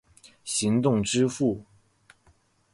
[0.43, 1.63] 行動支付